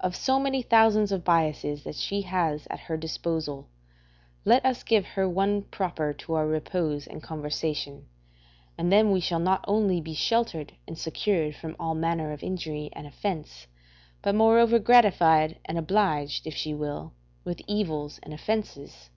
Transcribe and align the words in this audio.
Of 0.00 0.16
so 0.16 0.40
many 0.40 0.62
thousands 0.62 1.12
of 1.12 1.24
biases 1.24 1.84
that 1.84 1.94
she 1.96 2.22
has 2.22 2.66
at 2.70 2.80
her 2.80 2.96
disposal, 2.96 3.68
let 4.46 4.64
us 4.64 4.82
give 4.82 5.04
her 5.08 5.28
one 5.28 5.60
proper 5.60 6.14
to 6.14 6.34
our 6.36 6.46
repose 6.46 7.06
and 7.06 7.22
conversation, 7.22 8.06
and 8.78 8.90
then 8.90 9.10
we 9.12 9.20
shall 9.20 9.40
not 9.40 9.62
only 9.68 10.00
be 10.00 10.14
sheltered 10.14 10.72
and 10.86 10.96
secured 10.96 11.54
from 11.54 11.76
all 11.78 11.94
manner 11.94 12.32
of 12.32 12.42
injury 12.42 12.88
and 12.94 13.06
offence, 13.06 13.66
but 14.22 14.34
moreover 14.34 14.78
gratified 14.78 15.58
and 15.66 15.76
obliged, 15.76 16.46
if 16.46 16.54
she 16.56 16.72
will, 16.72 17.12
with 17.44 17.60
evils 17.68 18.18
and 18.22 18.32
offences. 18.32 19.10